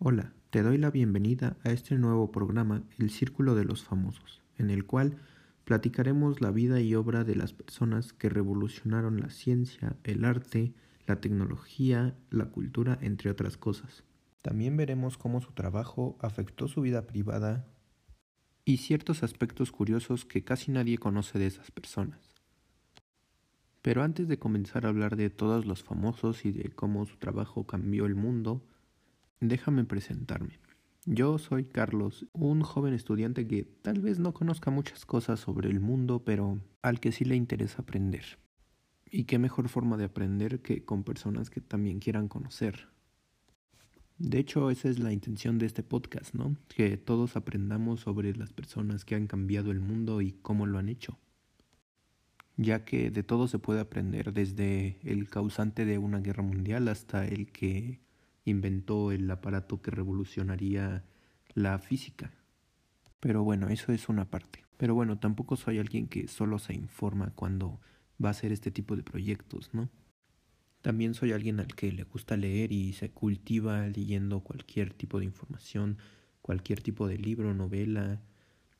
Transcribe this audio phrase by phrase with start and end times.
[0.00, 4.70] Hola, te doy la bienvenida a este nuevo programa, El Círculo de los Famosos, en
[4.70, 5.16] el cual
[5.64, 10.72] platicaremos la vida y obra de las personas que revolucionaron la ciencia, el arte,
[11.08, 14.04] la tecnología, la cultura, entre otras cosas.
[14.40, 17.66] También veremos cómo su trabajo afectó su vida privada
[18.64, 22.36] y ciertos aspectos curiosos que casi nadie conoce de esas personas.
[23.82, 27.66] Pero antes de comenzar a hablar de todos los famosos y de cómo su trabajo
[27.66, 28.62] cambió el mundo,
[29.40, 30.58] Déjame presentarme.
[31.06, 35.80] Yo soy Carlos, un joven estudiante que tal vez no conozca muchas cosas sobre el
[35.80, 38.24] mundo, pero al que sí le interesa aprender.
[39.10, 42.88] Y qué mejor forma de aprender que con personas que también quieran conocer.
[44.18, 46.56] De hecho, esa es la intención de este podcast, ¿no?
[46.66, 50.88] Que todos aprendamos sobre las personas que han cambiado el mundo y cómo lo han
[50.88, 51.16] hecho.
[52.56, 57.24] Ya que de todo se puede aprender, desde el causante de una guerra mundial hasta
[57.24, 58.00] el que
[58.50, 61.04] inventó el aparato que revolucionaría
[61.54, 62.32] la física.
[63.20, 64.64] Pero bueno, eso es una parte.
[64.76, 67.80] Pero bueno, tampoco soy alguien que solo se informa cuando
[68.22, 69.90] va a hacer este tipo de proyectos, ¿no?
[70.82, 75.24] También soy alguien al que le gusta leer y se cultiva leyendo cualquier tipo de
[75.24, 75.98] información,
[76.40, 78.22] cualquier tipo de libro, novela,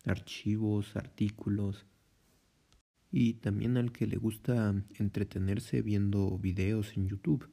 [0.04, 1.86] archivos, artículos.
[3.10, 7.48] Y también al que le gusta entretenerse viendo videos en YouTube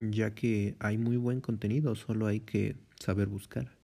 [0.00, 3.76] ya que hay muy buen contenido, solo hay que saber buscar.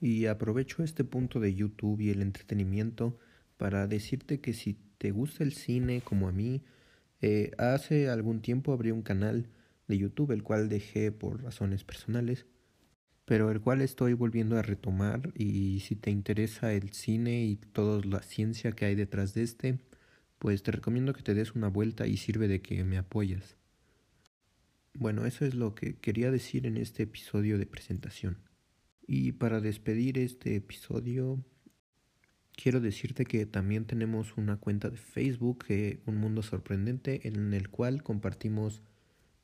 [0.00, 3.18] Y aprovecho este punto de YouTube y el entretenimiento
[3.56, 6.62] para decirte que si te gusta el cine como a mí,
[7.20, 9.48] eh, hace algún tiempo abrí un canal
[9.88, 12.46] de YouTube, el cual dejé por razones personales,
[13.24, 18.00] pero el cual estoy volviendo a retomar y si te interesa el cine y toda
[18.04, 19.78] la ciencia que hay detrás de este,
[20.38, 23.57] pues te recomiendo que te des una vuelta y sirve de que me apoyas.
[24.98, 28.38] Bueno, eso es lo que quería decir en este episodio de presentación.
[29.06, 31.38] Y para despedir este episodio,
[32.56, 37.68] quiero decirte que también tenemos una cuenta de Facebook, eh, Un Mundo Sorprendente, en el
[37.68, 38.82] cual compartimos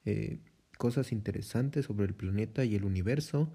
[0.04, 0.40] eh,
[0.76, 3.52] cosas interesantes sobre el planeta y el universo.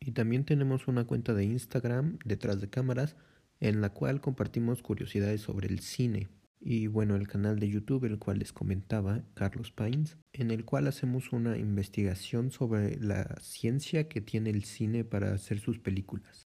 [0.00, 3.14] Y también tenemos una cuenta de Instagram, detrás de cámaras,
[3.60, 6.28] en la cual compartimos curiosidades sobre el cine
[6.60, 10.88] y bueno, el canal de YouTube, el cual les comentaba, Carlos Pines, en el cual
[10.88, 16.46] hacemos una investigación sobre la ciencia que tiene el cine para hacer sus películas.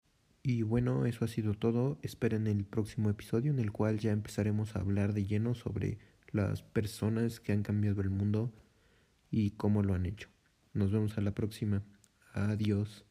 [0.43, 1.99] Y bueno, eso ha sido todo.
[2.03, 5.97] Esperen el próximo episodio en el cual ya empezaremos a hablar de lleno sobre
[6.31, 8.53] las personas que han cambiado el mundo
[9.29, 10.29] y cómo lo han hecho.
[10.73, 11.83] Nos vemos a la próxima.
[12.33, 13.06] Adiós.